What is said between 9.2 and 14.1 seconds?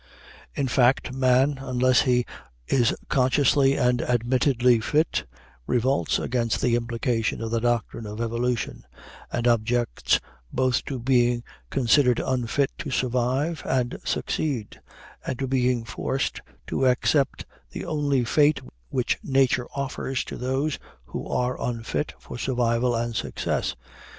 and objects both to being considered unfit to survive and